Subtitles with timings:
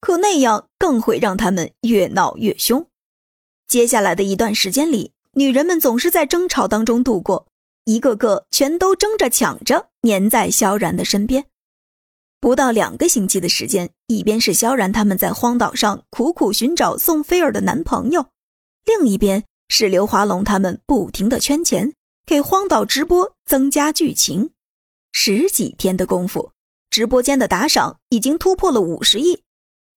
[0.00, 2.86] 可那样更会让他们越闹越凶。
[3.66, 7.46] 接下来的一段时间里，女人们总是在争吵当中度过，
[7.84, 11.46] 一个个全都争着抢着粘在萧然的身边。
[12.40, 18.26] 不到两个星期的时间，一边是萧然他们在荒岛上苦苦寻找宋菲儿的男朋友，
[18.84, 21.92] 另一边是刘华龙他们不停的圈钱，
[22.24, 24.50] 给荒岛直播增加剧情。
[25.10, 26.52] 十几天的功夫，
[26.90, 29.42] 直播间的打赏已经突破了五十亿。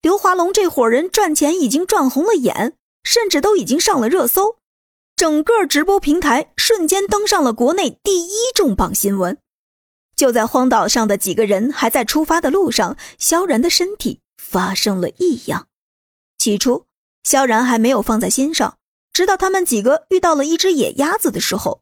[0.02, 4.58] 刘华龙这伙人赚钱已经赚红了眼，甚至都已经上了热搜，
[5.16, 9.38] 整个直播平台瞬间登上了国内第一重磅新闻。
[10.16, 15.68] 就在荒岛上的几个人还在出发的路上，萧然的身体发生了异样。
[16.40, 16.86] 起初，
[17.24, 18.80] 萧然还没有放在心上，
[19.14, 21.82] 直到他们几个遇到了一只野鸭子的时候，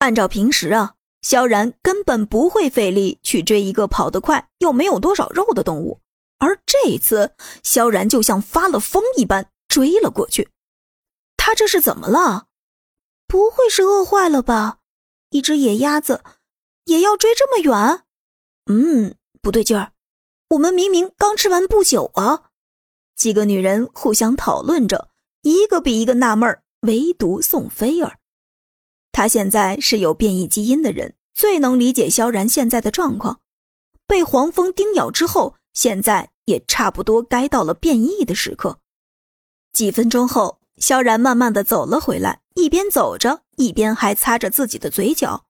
[0.00, 6.00] 按照平时啊，萧然根本不会费力去追一个跑得快又没有多少肉的动物。
[6.38, 10.50] 而这一次，萧然就像发了疯一般追了过去。
[11.36, 12.48] 他这是怎么了？
[13.26, 14.78] 不会是饿坏了吧？
[15.30, 16.22] 一只野鸭子
[16.84, 18.04] 也要追这么远？
[18.66, 19.92] 嗯，不对劲儿。
[20.50, 22.50] 我们明明刚吃完不久啊！
[23.16, 25.08] 几个女人互相讨论着，
[25.42, 26.62] 一个比一个纳闷儿。
[26.80, 28.18] 唯独宋菲儿，
[29.10, 33.40] 她现在是有变异基因的人，最能理解萧然现在的状况。
[34.06, 35.56] 被黄蜂叮咬之后。
[35.76, 38.80] 现在也差不多该到了变异的时刻。
[39.72, 45.44] 几分钟后，萧然慢慢的走了回来，一边走着，一边还擦着自己的嘴角。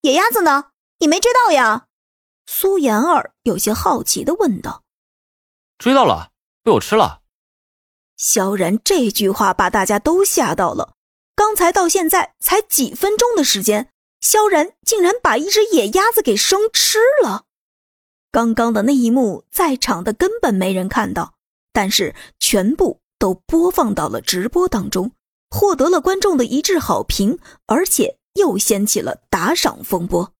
[0.00, 0.72] 野鸭子呢？
[0.98, 1.86] 你没追到呀？
[2.46, 4.82] 苏妍儿有些好奇的问道。
[5.78, 6.32] 追到了，
[6.64, 7.20] 被我吃了。
[8.16, 10.94] 萧然这句话把大家都吓到了。
[11.36, 17.44] 刚才到现在才几分钟的时间，萧然竟然把一只野鸭子给生吃了。
[18.30, 21.34] 刚刚的那一幕，在场的根本没人看到，
[21.72, 25.12] 但是全部都播放到了直播当中，
[25.48, 30.34] 获得了观众的一致好评，而且又掀起了打赏风波，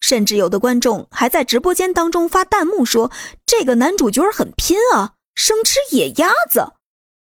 [0.00, 3.12] 甚至有的观众还在直播间当中发弹幕说
[3.44, 6.72] ：“这个男主角很拼啊，生吃野鸭子。”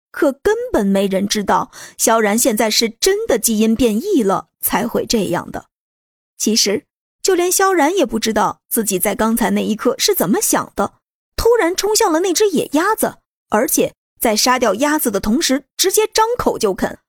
[0.09, 5.66] 可根本没人知道，萧然现在是真的基因变异了才会这样的。
[6.38, 6.85] 其实。
[7.22, 10.94] 就连萧然也不知道自己在刚才那一刻是怎么想的，
[11.36, 13.18] 突然冲向了那只野鸭子，
[13.50, 17.00] 而且在杀掉鸭子的同时，直接张口就啃，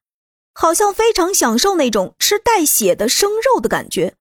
[0.54, 4.14] 好像非常享受那种吃带血的生肉的感觉。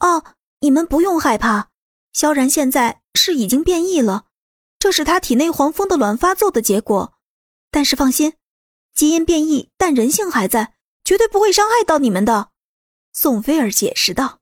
[0.00, 0.24] 哦，
[0.60, 1.68] 你们不用害怕，
[2.12, 4.24] 萧然现在是已经变异了，
[4.78, 7.14] 这是他体内黄蜂的卵发作的结果。
[7.70, 8.32] 但是放心，
[8.94, 10.74] 基因变异但人性还在，
[11.04, 12.48] 绝对不会伤害到你们的。
[13.12, 14.39] 宋菲儿解释道。